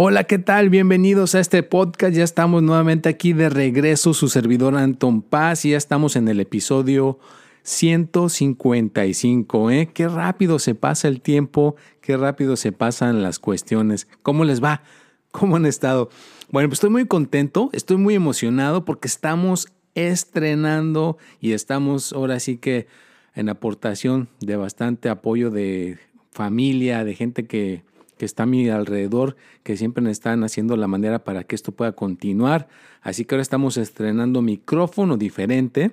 [0.00, 0.70] Hola, ¿qué tal?
[0.70, 2.14] Bienvenidos a este podcast.
[2.14, 6.38] Ya estamos nuevamente aquí de regreso, su servidor Anton Paz, y ya estamos en el
[6.38, 7.18] episodio
[7.64, 9.72] 155.
[9.72, 9.90] ¿eh?
[9.92, 14.06] Qué rápido se pasa el tiempo, qué rápido se pasan las cuestiones.
[14.22, 14.84] ¿Cómo les va?
[15.32, 16.10] ¿Cómo han estado?
[16.52, 22.58] Bueno, pues estoy muy contento, estoy muy emocionado porque estamos estrenando y estamos ahora sí
[22.58, 22.86] que
[23.34, 25.98] en aportación de bastante apoyo de
[26.30, 27.82] familia, de gente que
[28.18, 31.72] que está a mi alrededor, que siempre me están haciendo la manera para que esto
[31.72, 32.68] pueda continuar.
[33.00, 35.92] Así que ahora estamos estrenando micrófono diferente.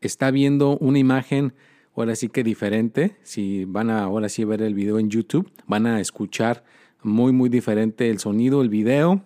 [0.00, 1.52] Está viendo una imagen
[1.94, 3.16] ahora sí que diferente.
[3.22, 6.64] Si van a ahora sí ver el video en YouTube, van a escuchar
[7.02, 9.22] muy muy diferente el sonido, el video,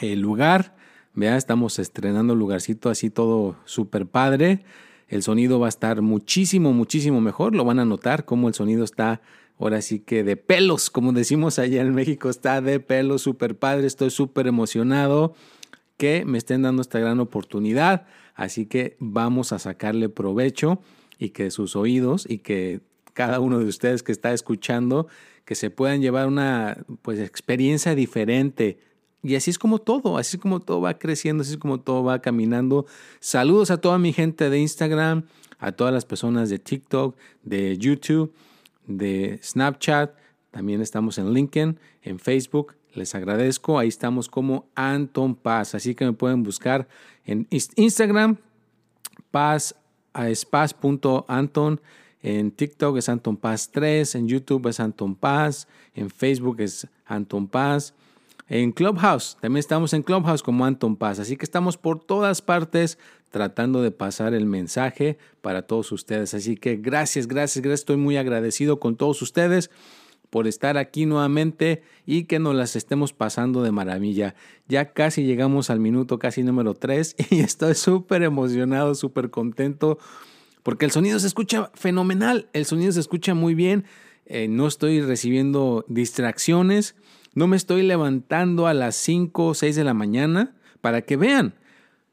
[0.00, 0.76] el lugar.
[1.14, 4.64] Vea, estamos estrenando el lugarcito así todo súper padre.
[5.08, 7.54] El sonido va a estar muchísimo, muchísimo mejor.
[7.54, 9.22] Lo van a notar cómo el sonido está
[9.58, 13.86] ahora sí que de pelos, como decimos allá en México, está de pelos, súper padre,
[13.86, 15.34] estoy súper emocionado
[15.96, 20.80] que me estén dando esta gran oportunidad, así que vamos a sacarle provecho
[21.18, 22.80] y que sus oídos y que
[23.12, 25.08] cada uno de ustedes que está escuchando,
[25.44, 28.78] que se puedan llevar una pues experiencia diferente.
[29.24, 32.04] Y así es como todo, así es como todo va creciendo, así es como todo
[32.04, 32.86] va caminando.
[33.18, 35.24] Saludos a toda mi gente de Instagram,
[35.58, 38.32] a todas las personas de TikTok, de YouTube
[38.88, 40.14] de Snapchat,
[40.50, 42.74] también estamos en LinkedIn, en Facebook.
[42.94, 43.78] Les agradezco.
[43.78, 45.74] Ahí estamos como Anton Paz.
[45.74, 46.88] Así que me pueden buscar
[47.24, 48.38] en Instagram,
[49.30, 49.76] paz
[50.14, 51.80] es paz.anton.
[52.20, 54.16] En TikTok es Anton Paz 3.
[54.16, 55.68] En YouTube es Anton Paz.
[55.94, 57.94] En Facebook es Anton Paz.
[58.50, 61.18] En Clubhouse, también estamos en Clubhouse como Anton Paz.
[61.18, 62.98] Así que estamos por todas partes
[63.30, 66.34] tratando de pasar el mensaje para todos ustedes.
[66.34, 67.80] Así que gracias, gracias, gracias.
[67.80, 69.70] Estoy muy agradecido con todos ustedes
[70.30, 74.34] por estar aquí nuevamente y que nos las estemos pasando de maravilla.
[74.68, 79.98] Ya casi llegamos al minuto casi número 3 y estoy súper emocionado, súper contento
[80.62, 83.84] porque el sonido se escucha fenomenal, el sonido se escucha muy bien,
[84.26, 86.94] eh, no estoy recibiendo distracciones,
[87.32, 91.54] no me estoy levantando a las 5 o 6 de la mañana para que vean.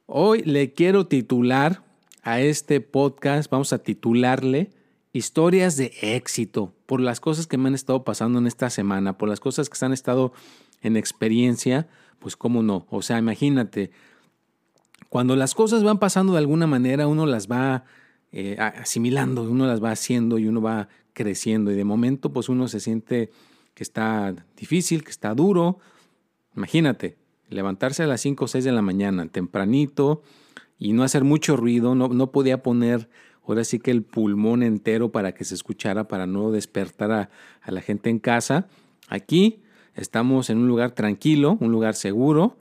[0.08, 1.84] Hoy le quiero titular
[2.22, 4.70] a este podcast, vamos a titularle
[5.14, 9.30] Historias de éxito, por las cosas que me han estado pasando en esta semana, por
[9.30, 10.32] las cosas que se han estado
[10.82, 11.88] en experiencia,
[12.20, 12.86] pues cómo no.
[12.92, 13.90] O sea, imagínate,
[15.10, 17.86] cuando las cosas van pasando de alguna manera, uno las va
[18.32, 22.68] eh, asimilando, uno las va haciendo y uno va creciendo y de momento pues uno
[22.68, 23.32] se siente
[23.74, 25.80] que está difícil, que está duro.
[26.56, 27.18] Imagínate,
[27.50, 30.22] levantarse a las 5 o 6 de la mañana, tempranito,
[30.78, 33.09] y no hacer mucho ruido, no, no podía poner
[33.47, 37.29] ahora sí que el pulmón entero para que se escuchara, para no despertar a,
[37.61, 38.67] a la gente en casa.
[39.07, 39.61] Aquí
[39.94, 42.57] estamos en un lugar tranquilo, un lugar seguro,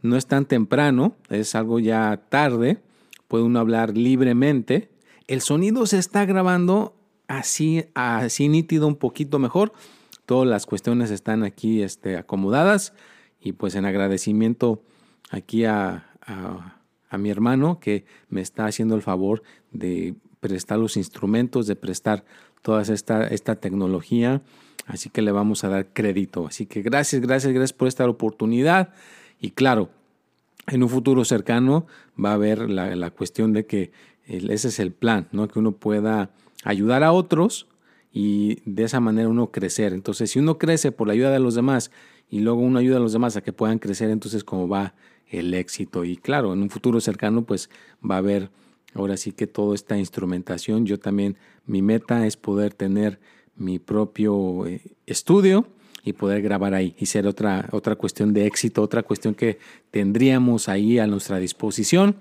[0.00, 2.80] no es tan temprano, es algo ya tarde,
[3.28, 4.90] puede uno hablar libremente.
[5.26, 6.96] El sonido se está grabando
[7.28, 9.72] así, así nítido, un poquito mejor.
[10.26, 12.94] Todas las cuestiones están aquí este, acomodadas
[13.42, 14.82] y pues en agradecimiento
[15.30, 21.66] aquí a, a, mi hermano que me está haciendo el favor de prestar los instrumentos,
[21.66, 22.24] de prestar
[22.62, 24.40] toda esta, esta tecnología.
[24.86, 26.46] Así que le vamos a dar crédito.
[26.46, 28.94] Así que gracias, gracias, gracias por esta oportunidad.
[29.40, 29.90] Y claro,
[30.68, 31.86] en un futuro cercano
[32.22, 33.92] va a haber la, la cuestión de que
[34.26, 35.48] ese es el plan, ¿no?
[35.48, 36.30] que uno pueda
[36.64, 37.66] ayudar a otros
[38.12, 39.92] y de esa manera uno crecer.
[39.92, 41.90] Entonces, si uno crece por la ayuda de los demás
[42.30, 44.94] y luego uno ayuda a los demás a que puedan crecer, entonces cómo va
[45.28, 46.04] el éxito.
[46.04, 47.70] Y claro, en un futuro cercano pues
[48.08, 48.50] va a haber
[48.94, 50.84] ahora sí que toda esta instrumentación.
[50.84, 53.18] Yo también, mi meta es poder tener
[53.56, 55.66] mi propio eh, estudio
[56.04, 59.58] y poder grabar ahí y ser otra, otra cuestión de éxito, otra cuestión que
[59.90, 62.16] tendríamos ahí a nuestra disposición.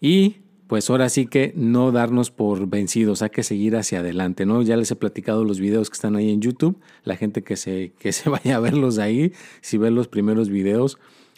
[0.00, 0.36] Y
[0.72, 4.62] pues ahora sí que no darnos por vencidos, hay que seguir hacia adelante, ¿no?
[4.62, 7.92] Ya les he platicado los videos que están ahí en YouTube, la gente que se,
[7.98, 10.96] que se vaya a verlos ahí, si ven los primeros videos,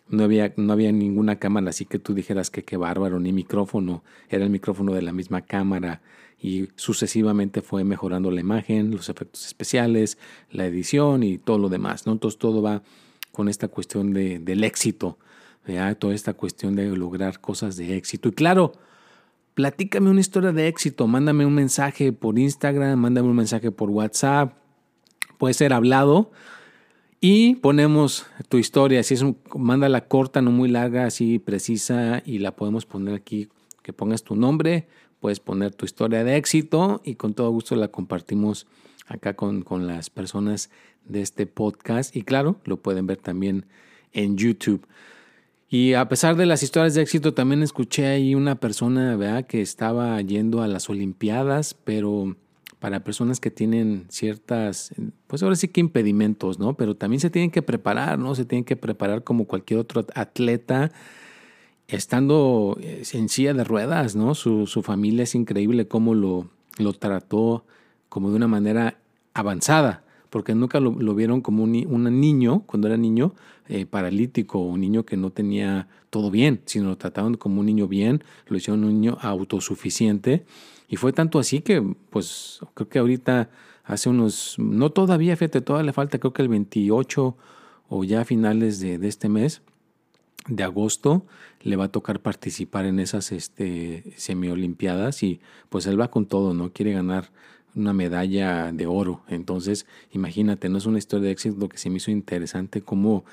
[0.08, 4.04] no había, no había ninguna cámara, así que tú dijeras que qué bárbaro, ni micrófono,
[4.28, 6.00] era el micrófono de la misma cámara
[6.40, 10.16] y sucesivamente fue mejorando la imagen, los efectos especiales,
[10.52, 12.12] la edición y todo lo demás, ¿no?
[12.12, 12.84] Entonces todo va
[13.32, 15.18] con esta cuestión del éxito,
[15.98, 18.28] toda esta cuestión de lograr cosas de éxito.
[18.28, 18.74] Y claro,
[19.54, 24.56] platícame una historia de éxito, mándame un mensaje por Instagram, mándame un mensaje por WhatsApp,
[25.38, 26.30] puede ser hablado
[27.20, 32.38] y ponemos tu historia, si es un, mándala corta, no muy larga, así precisa y
[32.38, 33.48] la podemos poner aquí,
[33.82, 34.88] que pongas tu nombre,
[35.20, 38.66] puedes poner tu historia de éxito y con todo gusto la compartimos
[39.06, 40.70] acá con, con las personas
[41.04, 43.66] de este podcast y claro, lo pueden ver también
[44.12, 44.86] en YouTube.
[45.68, 50.20] Y a pesar de las historias de éxito, también escuché ahí una persona que estaba
[50.20, 52.36] yendo a las Olimpiadas, pero
[52.78, 54.94] para personas que tienen ciertas,
[55.26, 56.74] pues ahora sí que impedimentos, ¿no?
[56.74, 58.34] Pero también se tienen que preparar, ¿no?
[58.34, 60.92] Se tienen que preparar como cualquier otro atleta,
[61.88, 64.34] estando eh, en silla de ruedas, ¿no?
[64.34, 67.64] Su, su familia es increíble cómo lo, lo trató
[68.10, 68.98] como de una manera
[69.32, 70.03] avanzada,
[70.34, 71.70] porque nunca lo, vieron como un,
[72.20, 73.36] niño, cuando era niño,
[73.68, 77.86] eh, paralítico, un niño que no tenía todo bien, sino lo trataban como un niño
[77.86, 80.44] bien, lo hicieron un niño autosuficiente.
[80.88, 83.48] Y fue tanto así que, pues, creo que ahorita
[83.84, 87.36] hace unos, no todavía, fíjate, todavía le falta, creo que el 28
[87.88, 89.62] o ya a finales de, de este mes,
[90.48, 91.24] de agosto
[91.62, 96.54] le va a tocar participar en esas este, semi-olimpiadas y pues él va con todo,
[96.54, 96.72] ¿no?
[96.72, 97.30] Quiere ganar
[97.74, 99.22] una medalla de oro.
[99.28, 103.24] Entonces, imagínate, no es una historia de éxito lo que se me hizo interesante, como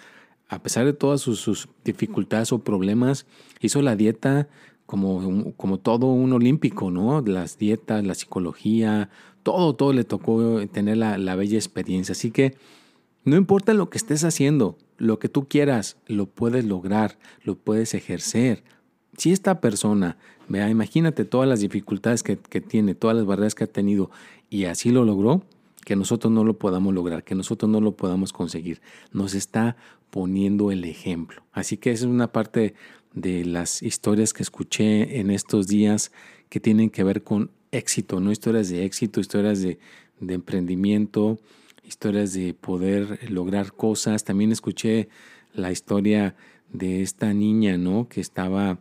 [0.47, 3.25] a pesar de todas sus, dificultades o problemas,
[3.61, 4.49] hizo la dieta
[4.85, 7.21] como, como todo un olímpico, ¿no?
[7.21, 9.09] Las dietas, la psicología,
[9.43, 12.11] todo, todo le tocó tener la, la bella experiencia.
[12.11, 12.55] Así que
[13.23, 17.93] no importa lo que estés haciendo, lo que tú quieras, lo puedes lograr, lo puedes
[17.93, 18.63] ejercer.
[19.17, 20.17] Si esta persona
[20.51, 24.12] Vea, imagínate todas las dificultades que, tiene, todas las barreras que ha tenido
[24.50, 25.44] y así lo logró,
[25.86, 28.81] que nosotros no lo podamos lograr, que nosotros no lo podamos conseguir.
[29.13, 29.77] Nos está
[30.09, 31.42] poniendo el ejemplo.
[31.53, 32.74] Así que esa es una parte
[33.13, 36.12] de las historias que escuché en estos días
[36.50, 39.80] que tienen que ver con éxito, no historias de éxito, historias de,
[40.19, 41.39] de emprendimiento,
[41.86, 44.25] historias de poder lograr cosas.
[44.25, 45.07] También escuché
[45.53, 46.36] la historia
[46.74, 48.09] de esta niña, ¿no?
[48.09, 48.80] Que estaba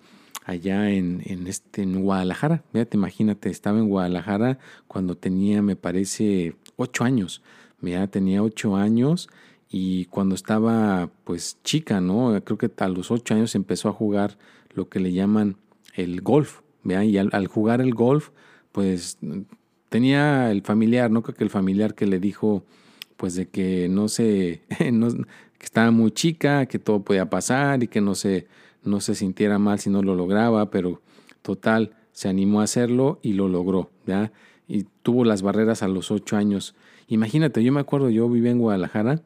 [0.51, 2.63] allá en, en, este, en Guadalajara.
[2.73, 4.59] Fíjate, imagínate, estaba en Guadalajara
[4.89, 7.43] cuando tenía, me parece, ocho años.
[7.81, 9.29] Ya tenía ocho años
[9.71, 12.39] y cuando estaba pues chica, ¿no?
[12.45, 14.37] Creo que a los ocho años empezó a jugar
[14.75, 15.57] lo que le llaman
[15.95, 16.61] el golf.
[16.83, 17.05] ¿vea?
[17.05, 18.31] Y al, jugar el golf,
[18.73, 19.19] pues
[19.89, 21.23] tenía el familiar, ¿no?
[21.23, 22.65] Creo que el familiar que le dijo
[23.17, 28.01] pues de que no se, que estaba muy chica, que todo podía pasar y que
[28.01, 28.47] no se
[28.85, 31.01] no se sintiera mal si no lo lograba, pero
[31.43, 34.33] total, se animó a hacerlo y lo logró, ¿ya?
[34.69, 36.75] Y tuvo las barreras a los ocho años.
[37.09, 39.23] Imagínate, yo me acuerdo, yo vivía en Guadalajara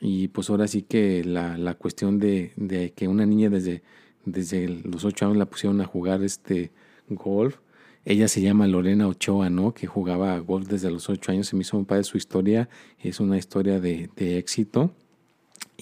[0.00, 3.82] y pues ahora sí que la, la cuestión de, de, que una niña desde,
[4.24, 6.72] desde los ocho años la pusieron a jugar este
[7.08, 7.58] golf.
[8.04, 9.74] Ella se llama Lorena Ochoa, ¿no?
[9.74, 11.46] Que jugaba golf desde los ocho años.
[11.46, 12.68] Se me hizo un padre su historia.
[12.98, 14.92] Es una historia de, de éxito.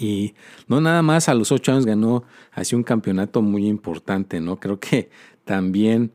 [0.00, 0.35] Y
[0.67, 4.58] no nada más a los ocho años ganó así un campeonato muy importante, ¿no?
[4.58, 5.11] Creo que
[5.44, 6.11] también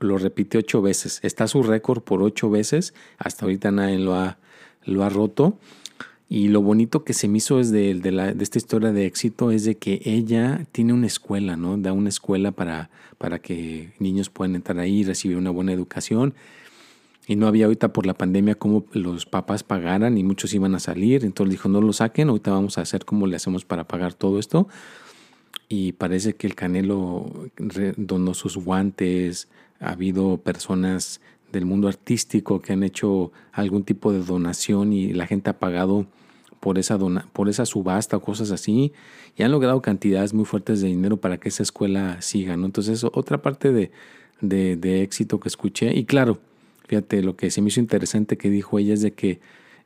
[0.00, 1.20] lo repitió ocho veces.
[1.22, 2.92] Está su récord por ocho veces.
[3.18, 4.38] Hasta ahorita nadie lo ha,
[4.84, 5.58] lo ha roto.
[6.28, 9.06] Y lo bonito que se me hizo es de, de, la, de, esta historia de
[9.06, 11.76] éxito es de que ella tiene una escuela, ¿no?
[11.78, 16.34] Da una escuela para, para que niños puedan entrar ahí y recibir una buena educación
[17.30, 20.80] y no había ahorita por la pandemia cómo los papás pagaran y muchos iban a
[20.80, 21.24] salir.
[21.24, 24.40] Entonces dijo, no lo saquen, ahorita vamos a hacer cómo le hacemos para pagar todo
[24.40, 24.66] esto.
[25.68, 27.30] Y parece que el Canelo
[27.96, 31.20] donó sus guantes, ha habido personas
[31.52, 36.06] del mundo artístico que han hecho algún tipo de donación y la gente ha pagado
[36.58, 38.92] por esa, dona, por esa subasta o cosas así
[39.36, 42.56] y han logrado cantidades muy fuertes de dinero para que esa escuela siga.
[42.56, 42.66] ¿no?
[42.66, 43.92] Entonces, otra parte de,
[44.40, 45.96] de, de éxito que escuché.
[45.96, 46.40] Y claro,
[46.90, 49.38] Fíjate, lo que se me hizo interesante que dijo ella es de que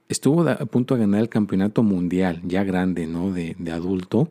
[0.09, 3.31] estuvo a punto de ganar el campeonato mundial, ya grande, ¿no?
[3.31, 4.31] De, adulto.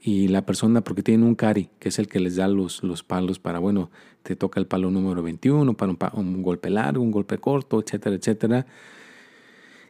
[0.00, 3.04] Y la persona, porque tiene un cari, que es el que les da los, los
[3.04, 3.90] palos para, bueno,
[4.24, 8.66] te toca el palo número 21, para un, golpe largo, un golpe corto, etcétera, etcétera.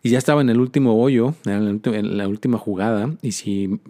[0.02, 3.80] Y ya estaba en el último hoyo, en la última jugada, y si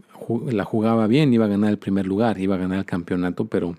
[0.53, 3.75] la jugaba bien, iba a ganar el primer lugar, iba a ganar el campeonato, pero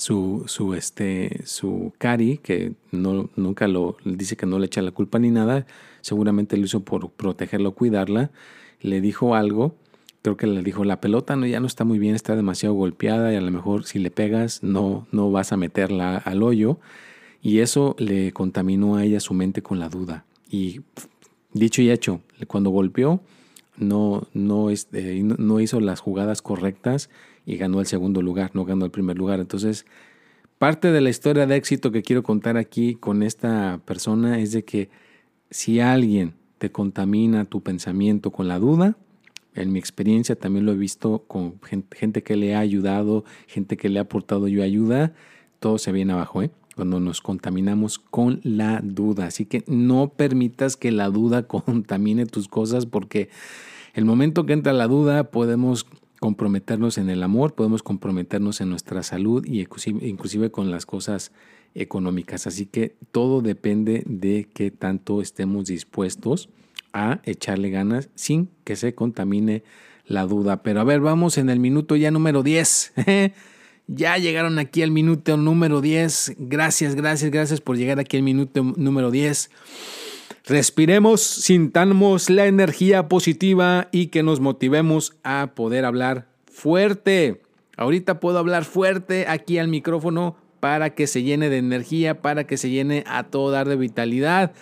[0.00, 4.92] su, su, este, su cari, que no, nunca lo dice que no le echa la
[4.92, 5.66] culpa ni nada,
[6.00, 8.30] seguramente lo hizo por protegerlo, cuidarla,
[8.80, 9.74] le dijo algo,
[10.22, 13.30] creo que le dijo, la pelota no, ya no está muy bien, está demasiado golpeada
[13.30, 16.78] y a lo mejor si le pegas no, no vas a meterla al hoyo.
[17.42, 20.24] Y eso le contaminó a ella su mente con la duda.
[20.50, 20.80] Y
[21.52, 23.20] dicho y hecho, cuando golpeó,
[23.76, 27.10] no, no, este, no hizo las jugadas correctas
[27.46, 29.40] y ganó el segundo lugar, no ganó el primer lugar.
[29.40, 29.86] Entonces,
[30.60, 34.62] Parte de la historia de éxito que quiero contar aquí con esta persona es de
[34.62, 34.90] que
[35.50, 38.98] si alguien te contamina tu pensamiento con la duda,
[39.54, 43.88] en mi experiencia también lo he visto con gente, que le ha ayudado, gente que
[43.88, 45.14] le ha aportado yo ayuda,
[45.60, 46.50] todo se viene abajo, ¿eh?
[46.76, 49.28] cuando nos contaminamos con la duda.
[49.28, 53.30] Así que no permitas que la duda contamine tus cosas porque
[53.94, 55.86] el momento que entra la duda podemos
[56.20, 61.32] comprometernos en el amor, podemos comprometernos en nuestra salud y inclusive, con las cosas
[61.74, 62.46] económicas.
[62.46, 66.50] Así que todo depende de qué tanto estemos dispuestos
[66.92, 69.64] a echarle ganas sin que se contamine
[70.04, 70.62] la duda.
[70.62, 72.92] Pero a ver, vamos en el minuto ya número 10.
[73.86, 76.36] ya llegaron aquí al minuto número 10.
[76.38, 79.50] Gracias, gracias, gracias por llegar aquí al minuto número 10.
[80.46, 87.42] Respiremos, sintamos la energía positiva y que nos motivemos a poder hablar fuerte.
[87.76, 92.56] Ahorita puedo hablar fuerte aquí al micrófono para que se llene de energía, para que
[92.56, 94.52] se llene a todo dar de vitalidad.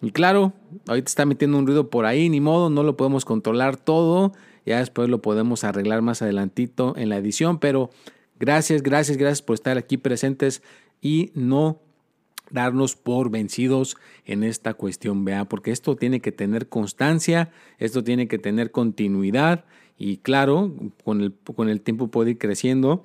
[0.00, 0.52] Y claro,
[0.88, 4.32] ahorita está metiendo un ruido por ahí, ni modo, no lo podemos controlar todo.
[4.66, 7.90] Ya después lo podemos arreglar más adelantito en la edición, pero
[8.38, 10.62] gracias, gracias, gracias por estar aquí presentes
[11.00, 11.80] y no
[12.52, 18.28] darnos por vencidos en esta cuestión, vea, porque esto tiene que tener constancia, esto tiene
[18.28, 19.64] que tener continuidad
[19.98, 23.04] y claro, con el, con el tiempo puede ir creciendo.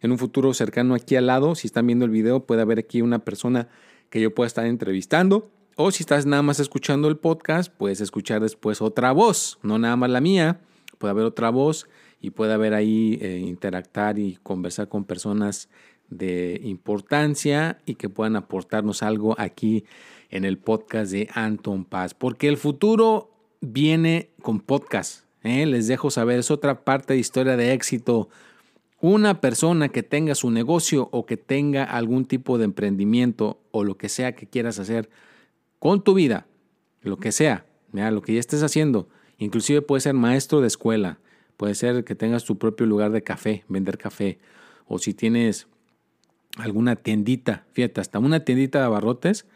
[0.00, 3.02] En un futuro cercano aquí al lado, si están viendo el video, puede haber aquí
[3.02, 3.68] una persona
[4.10, 5.50] que yo pueda estar entrevistando.
[5.76, 9.96] O si estás nada más escuchando el podcast, puedes escuchar después otra voz, no nada
[9.96, 10.60] más la mía,
[10.98, 11.88] puede haber otra voz
[12.20, 15.68] y puede haber ahí eh, interactuar y conversar con personas
[16.10, 19.84] de importancia y que puedan aportarnos algo aquí
[20.30, 22.14] en el podcast de Anton Paz.
[22.14, 25.24] Porque el futuro viene con podcast.
[25.42, 25.66] ¿eh?
[25.66, 28.28] Les dejo saber, es otra parte de historia de éxito.
[29.00, 33.96] Una persona que tenga su negocio o que tenga algún tipo de emprendimiento o lo
[33.96, 35.08] que sea que quieras hacer
[35.78, 36.46] con tu vida,
[37.02, 41.20] lo que sea, lo que ya estés haciendo, inclusive puede ser maestro de escuela,
[41.56, 44.40] puede ser que tengas tu propio lugar de café, vender café,
[44.86, 45.68] o si tienes
[46.58, 49.46] alguna tiendita, fíjate, hasta una tiendita de abarrotes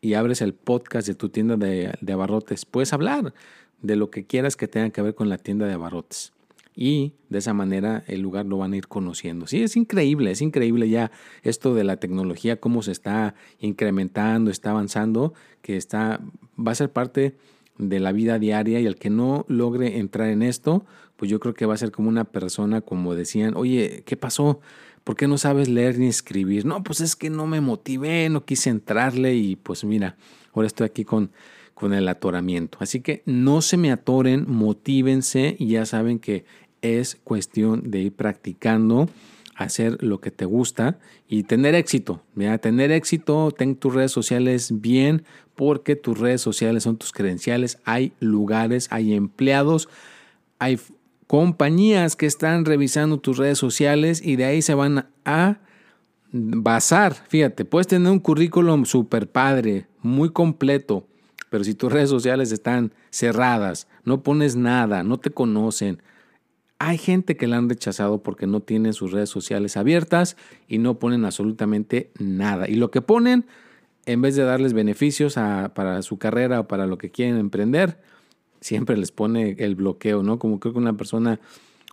[0.00, 2.64] y abres el podcast de tu tienda de, de abarrotes.
[2.64, 3.34] Puedes hablar
[3.82, 6.32] de lo que quieras que tenga que ver con la tienda de abarrotes.
[6.74, 9.46] Y de esa manera el lugar lo van a ir conociendo.
[9.46, 11.10] Sí, es increíble, es increíble ya
[11.42, 15.32] esto de la tecnología, cómo se está incrementando, está avanzando,
[15.62, 16.20] que está,
[16.58, 17.34] va a ser parte
[17.78, 20.84] de la vida diaria y el que no logre entrar en esto,
[21.16, 24.60] pues yo creo que va a ser como una persona, como decían, oye, ¿qué pasó?
[25.06, 26.66] ¿Por qué no sabes leer ni escribir?
[26.66, 30.16] No, pues es que no me motivé, no quise entrarle y pues mira,
[30.52, 31.30] ahora estoy aquí con,
[31.74, 32.78] con el atoramiento.
[32.80, 36.44] Así que no se me atoren, motívense y ya saben que
[36.82, 39.08] es cuestión de ir practicando,
[39.54, 40.98] hacer lo que te gusta
[41.28, 42.24] y tener éxito.
[42.34, 45.22] Mira, tener éxito, ten tus redes sociales bien
[45.54, 47.78] porque tus redes sociales son tus credenciales.
[47.84, 49.88] Hay lugares, hay empleados,
[50.58, 50.80] hay
[51.26, 55.58] compañías que están revisando tus redes sociales y de ahí se van a
[56.32, 57.14] basar.
[57.28, 61.06] Fíjate, puedes tener un currículum super padre, muy completo,
[61.50, 66.02] pero si tus redes sociales están cerradas, no pones nada, no te conocen,
[66.78, 70.36] hay gente que la han rechazado porque no tienen sus redes sociales abiertas
[70.68, 72.68] y no ponen absolutamente nada.
[72.68, 73.46] Y lo que ponen,
[74.04, 77.98] en vez de darles beneficios para su carrera o para lo que quieren emprender,
[78.60, 80.38] siempre les pone el bloqueo, ¿no?
[80.38, 81.40] Como creo que una persona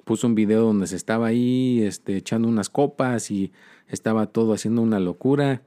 [0.06, 3.52] puso un video donde se estaba ahí este, echando unas copas y
[3.88, 5.62] estaba todo haciendo una locura.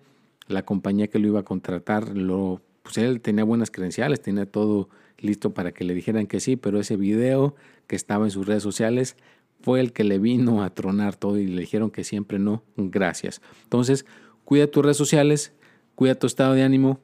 [0.49, 4.89] La compañía que lo iba a contratar, lo, pues él tenía buenas credenciales, tenía todo
[5.19, 7.55] listo para que le dijeran que sí, pero ese video
[7.87, 9.17] que estaba en sus redes sociales
[9.63, 13.41] fue el que le vino a tronar todo y le dijeron que siempre no, gracias.
[13.65, 14.07] Entonces,
[14.45, 15.53] cuida tus redes sociales,
[15.95, 17.01] cuida tu estado de ánimo,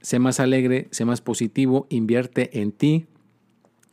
[0.00, 3.06] sé más alegre, sé más positivo, invierte en ti,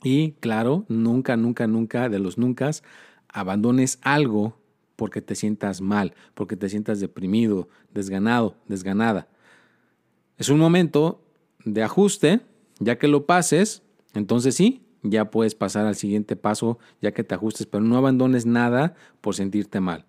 [0.03, 2.71] y claro, nunca, nunca, nunca de los nunca
[3.29, 4.57] abandones algo
[4.95, 9.27] porque te sientas mal, porque te sientas deprimido, desganado, desganada.
[10.37, 11.23] Es un momento
[11.65, 12.41] de ajuste,
[12.79, 13.81] ya que lo pases,
[14.13, 18.45] entonces sí, ya puedes pasar al siguiente paso, ya que te ajustes, pero no abandones
[18.45, 20.05] nada por sentirte mal.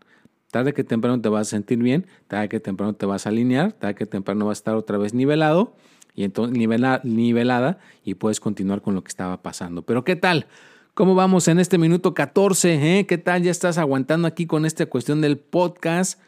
[0.50, 3.72] Tarde que temprano te vas a sentir bien, tarde que temprano te vas a alinear,
[3.72, 5.74] tarde que temprano vas a estar otra vez nivelado
[6.14, 9.82] y entonces nivelada y puedes continuar con lo que estaba pasando.
[9.82, 10.46] Pero ¿qué tal?
[10.94, 13.00] ¿Cómo vamos en este minuto 14?
[13.00, 13.06] Eh?
[13.06, 13.42] ¿Qué tal?
[13.42, 16.20] Ya estás aguantando aquí con esta cuestión del podcast.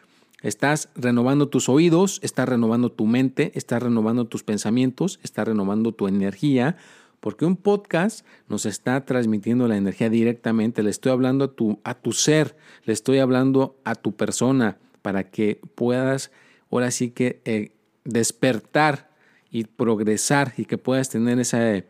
[0.42, 6.08] Estás renovando tus oídos, estás renovando tu mente, estás renovando tus pensamientos, estás renovando tu
[6.08, 6.76] energía,
[7.20, 10.82] porque un podcast nos está transmitiendo la energía directamente.
[10.82, 15.30] Le estoy hablando a tu, a tu ser, le estoy hablando a tu persona, para
[15.30, 16.32] que puedas
[16.72, 17.70] ahora sí que eh,
[18.04, 19.15] despertar
[19.50, 21.82] y progresar y que puedas tener esa,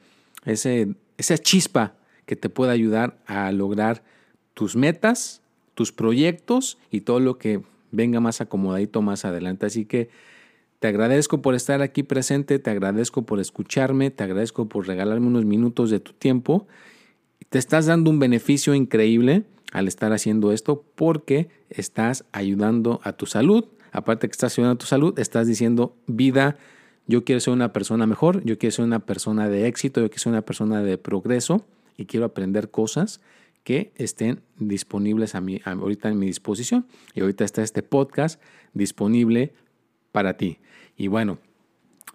[0.44, 1.94] esa chispa
[2.26, 4.02] que te pueda ayudar a lograr
[4.54, 5.42] tus metas,
[5.74, 9.66] tus proyectos y todo lo que venga más acomodadito más adelante.
[9.66, 10.08] Así que
[10.78, 15.44] te agradezco por estar aquí presente, te agradezco por escucharme, te agradezco por regalarme unos
[15.44, 16.66] minutos de tu tiempo.
[17.48, 23.26] Te estás dando un beneficio increíble al estar haciendo esto porque estás ayudando a tu
[23.26, 23.64] salud.
[23.92, 26.56] Aparte que estás ayudando a tu salud, estás diciendo vida,
[27.06, 30.22] yo quiero ser una persona mejor, yo quiero ser una persona de éxito, yo quiero
[30.22, 31.64] ser una persona de progreso
[31.96, 33.20] y quiero aprender cosas
[33.66, 36.86] que estén disponibles a mí, ahorita en mi disposición.
[37.14, 38.40] Y ahorita está este podcast
[38.74, 39.54] disponible
[40.12, 40.58] para ti.
[40.96, 41.38] Y bueno,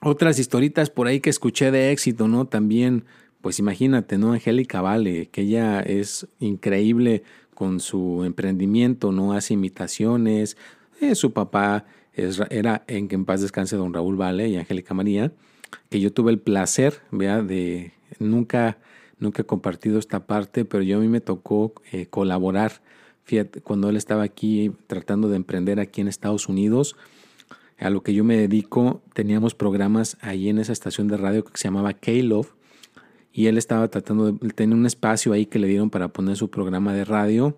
[0.01, 2.45] otras historitas por ahí que escuché de éxito, ¿no?
[2.45, 3.03] También,
[3.41, 4.31] pues imagínate, ¿no?
[4.31, 9.33] Angélica Vale, que ella es increíble con su emprendimiento, ¿no?
[9.33, 10.57] Hace imitaciones.
[11.01, 15.31] Eh, su papá era en que en paz descanse don Raúl Vale y Angélica María,
[15.89, 18.77] que yo tuve el placer, vea, de nunca,
[19.19, 22.81] nunca he compartido esta parte, pero yo a mí me tocó eh, colaborar.
[23.63, 26.97] Cuando él estaba aquí tratando de emprender aquí en Estados Unidos,
[27.79, 31.57] a lo que yo me dedico, teníamos programas ahí en esa estación de radio que
[31.57, 32.53] se llamaba K-Love
[33.31, 36.49] y él estaba tratando de tener un espacio ahí que le dieron para poner su
[36.49, 37.55] programa de radio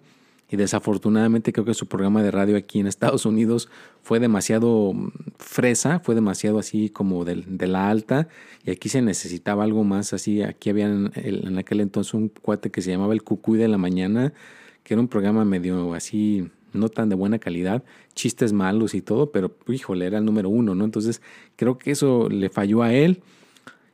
[0.50, 3.70] y desafortunadamente creo que su programa de radio aquí en Estados Unidos
[4.02, 4.94] fue demasiado
[5.38, 8.28] fresa, fue demasiado así como de, la alta
[8.64, 10.44] y aquí se necesitaba algo más así.
[10.44, 13.78] Aquí había en, en aquel entonces un cuate que se llamaba el Cucuy de la
[13.78, 14.34] Mañana,
[14.84, 17.84] que era un programa medio así no tan de buena calidad,
[18.16, 20.86] chistes malos y todo, pero híjole, era el número uno, ¿no?
[20.86, 21.22] Entonces
[21.56, 23.22] creo que eso le falló a él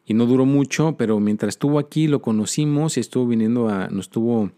[0.06, 4.06] y no duró mucho, pero mientras estuvo aquí lo conocimos y estuvo viniendo a, nos
[4.06, 4.52] estuvo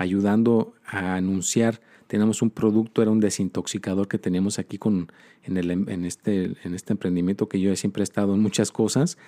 [0.00, 1.80] ayudando a anunciar.
[2.06, 5.12] Tenemos un producto, era un desintoxicador que teníamos aquí con,
[5.42, 9.18] en, el, en, este, en este emprendimiento que yo siempre he estado en muchas cosas.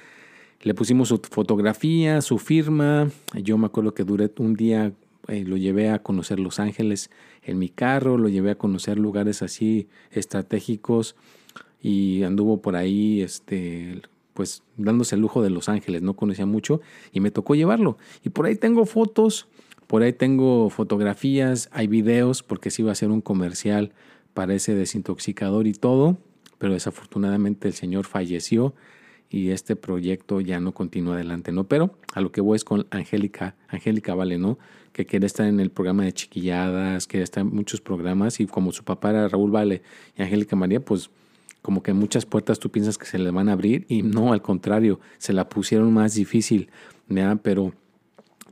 [0.63, 3.11] Le pusimos su fotografía, su firma.
[3.35, 4.93] Yo me acuerdo que duré un día
[5.29, 7.11] eh, lo llevé a conocer Los Ángeles
[7.43, 11.15] en mi carro, lo llevé a conocer lugares así estratégicos
[11.83, 14.03] y anduvo por ahí, este,
[14.35, 16.81] pues dándose el lujo de Los Ángeles, no conocía mucho
[17.13, 17.99] y me tocó llevarlo.
[18.25, 19.47] Y por ahí tengo fotos,
[19.91, 23.91] por ahí tengo fotografías, hay videos, porque sí iba a ser un comercial
[24.35, 26.17] para ese desintoxicador y todo,
[26.59, 28.73] pero desafortunadamente el señor falleció
[29.29, 31.65] y este proyecto ya no continúa adelante, ¿no?
[31.65, 34.61] Pero a lo que voy es con Angélica, Angélica Vale, ¿no?
[34.93, 38.71] Que quiere estar en el programa de chiquilladas, que está en muchos programas y como
[38.71, 39.83] su papá era Raúl Vale
[40.17, 41.11] y Angélica María, pues
[41.63, 44.41] como que muchas puertas tú piensas que se le van a abrir y no, al
[44.41, 46.71] contrario, se la pusieron más difícil,
[47.09, 47.35] ¿ya?
[47.43, 47.75] Pero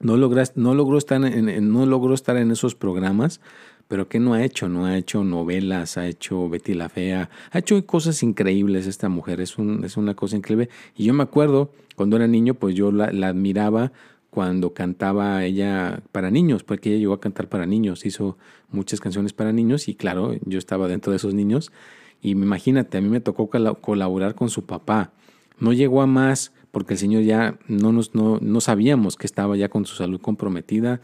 [0.01, 3.41] no, logras, no, logró estar en, no logró estar en esos programas
[3.89, 4.69] pero ¿qué no ha hecho?
[4.69, 9.41] No ha hecho novelas, ha hecho Betty la Fea, ha hecho cosas increíbles esta mujer,
[9.41, 10.69] es, un, es una cosa increíble.
[10.95, 13.93] Y yo me acuerdo, cuando era niño, pues yo la, admiraba
[14.29, 18.37] cuando cantaba ella para niños, porque ella llegó a cantar para niños, hizo
[18.71, 21.73] muchas canciones para niños y claro, yo estaba dentro de esos niños.
[22.21, 23.49] Y imagínate, a mí me tocó
[23.81, 25.13] colaborar con su papá.
[25.59, 29.57] No llegó a más porque el señor ya no, nos, no, no sabíamos que estaba
[29.57, 31.01] ya con su salud comprometida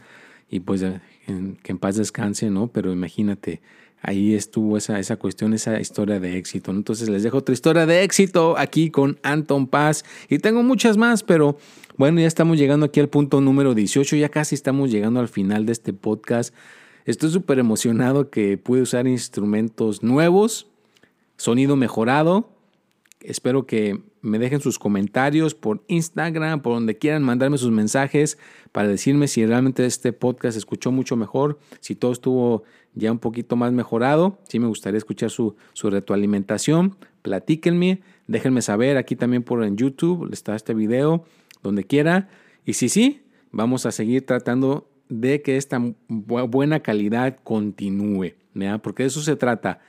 [0.49, 2.67] y pues que en paz descanse, ¿no?
[2.67, 3.61] Pero imagínate,
[4.01, 6.71] ahí estuvo esa, esa cuestión, esa historia de éxito.
[6.71, 11.23] Entonces les dejo otra historia de éxito aquí con Anton Paz y tengo muchas más,
[11.23, 11.57] pero
[11.97, 15.65] bueno, ya estamos llegando aquí al punto número 18, ya casi estamos llegando al final
[15.65, 16.53] de este podcast.
[17.05, 20.67] Estoy súper emocionado que pude usar instrumentos nuevos,
[21.37, 22.49] sonido mejorado.
[23.21, 28.37] Espero que me dejen sus comentarios por Instagram, por donde quieran mandarme sus mensajes
[28.71, 33.55] para decirme si realmente este podcast escuchó mucho mejor, si todo estuvo ya un poquito
[33.55, 34.39] más mejorado.
[34.47, 36.95] Si me gustaría escuchar su, su retroalimentación.
[37.21, 41.25] Platíquenme, déjenme saber aquí también por en YouTube, está este video,
[41.61, 42.29] donde quiera.
[42.65, 48.33] Y si sí, vamos a seguir tratando de que esta buena calidad continúe,
[48.81, 49.81] porque de eso se trata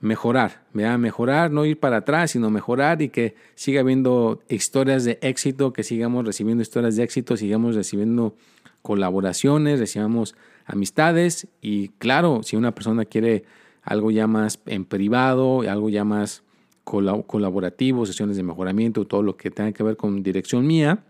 [0.00, 5.72] mejorar, mejorar, no ir para atrás, sino mejorar y que siga habiendo historias de éxito,
[5.72, 8.34] que sigamos recibiendo historias de éxito, sigamos recibiendo
[8.82, 10.34] colaboraciones, recibamos
[10.66, 13.44] amistades y claro, si una persona quiere
[13.82, 16.42] algo ya más en privado, algo ya más
[16.84, 21.00] colaborativo, sesiones de mejoramiento, todo lo que tenga que ver con dirección mía,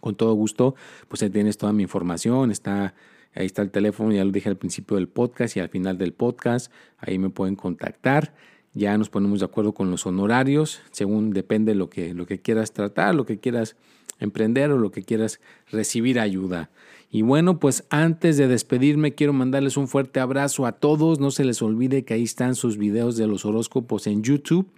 [0.00, 0.74] con todo gusto,
[1.08, 2.94] pues ahí tienes toda mi información, está
[3.34, 6.12] Ahí está el teléfono, ya lo dije al principio del podcast y al final del
[6.12, 6.70] podcast.
[6.98, 8.34] Ahí me pueden contactar.
[8.74, 12.72] Ya nos ponemos de acuerdo con los honorarios, según depende lo que, lo que quieras
[12.72, 13.76] tratar, lo que quieras
[14.18, 16.70] emprender o lo que quieras recibir ayuda.
[17.10, 21.20] Y bueno, pues antes de despedirme quiero mandarles un fuerte abrazo a todos.
[21.20, 24.68] No se les olvide que ahí están sus videos de los horóscopos en YouTube,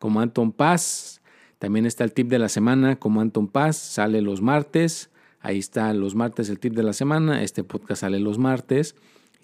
[0.00, 1.20] como Anton Paz.
[1.60, 5.10] También está el tip de la semana, como Anton Paz, sale los martes.
[5.44, 7.42] Ahí está los martes el tip de la semana.
[7.42, 8.96] Este podcast sale los martes.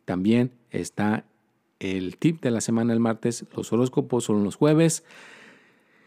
[0.06, 1.26] También está
[1.78, 3.44] el tip de la semana el martes.
[3.54, 5.04] Los horóscopos son los jueves.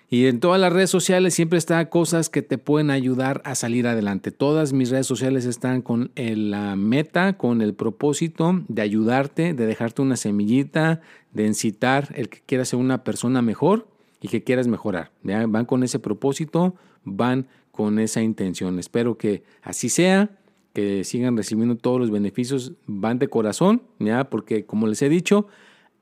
[0.10, 3.86] Y en todas las redes sociales siempre está cosas que te pueden ayudar a salir
[3.86, 4.32] adelante.
[4.32, 10.02] Todas mis redes sociales están con la meta, con el propósito de ayudarte, de dejarte
[10.02, 11.02] una semillita,
[11.34, 13.93] de incitar el que quiera ser una persona mejor
[14.24, 15.12] y que quieras mejorar.
[15.22, 18.80] Van con ese propósito, van con esa intención.
[18.80, 20.32] Espero que así sea,
[20.72, 24.30] que sigan recibiendo todos los beneficios, van de corazón, ¿ya?
[24.30, 25.48] porque como les he dicho,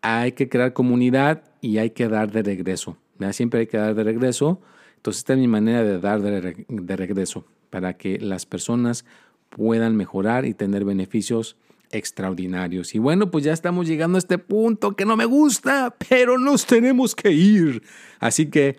[0.01, 2.95] hay que crear comunidad y hay que dar de regreso.
[3.31, 4.61] Siempre hay que dar de regreso.
[4.97, 9.03] Entonces esta es mi manera de dar de regreso para que las personas
[9.49, 11.57] puedan mejorar y tener beneficios
[11.91, 12.95] extraordinarios.
[12.95, 16.65] Y bueno, pues ya estamos llegando a este punto que no me gusta, pero nos
[16.65, 17.83] tenemos que ir.
[18.19, 18.77] Así que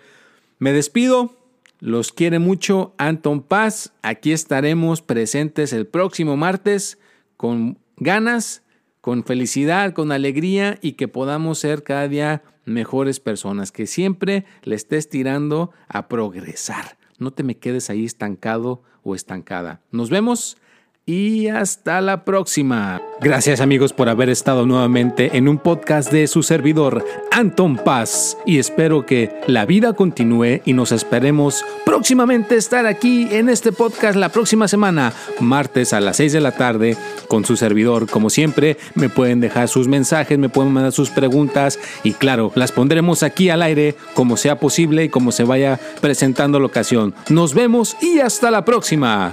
[0.59, 1.37] me despido.
[1.81, 3.93] Los quiere mucho Anton Paz.
[4.03, 6.99] Aquí estaremos presentes el próximo martes
[7.37, 8.63] con ganas,
[9.01, 14.77] con felicidad, con alegría y que podamos ser cada día mejores personas, que siempre le
[14.77, 16.97] estés tirando a progresar.
[17.19, 19.81] No te me quedes ahí estancado o estancada.
[19.91, 20.57] Nos vemos
[21.05, 23.03] y hasta la próxima.
[23.21, 28.59] Gracias amigos por haber estado nuevamente en un podcast de su servidor, Anton Paz, y
[28.59, 34.29] espero que la vida continúe y nos esperemos próximamente estar aquí en este podcast la
[34.29, 36.97] próxima semana, martes a las 6 de la tarde,
[37.29, 38.09] con su servidor.
[38.09, 42.73] Como siempre, me pueden dejar sus mensajes, me pueden mandar sus preguntas y claro, las
[42.73, 47.15] pondremos aquí al aire como sea posible y como se vaya presentando la ocasión.
[47.29, 49.33] Nos vemos y hasta la próxima.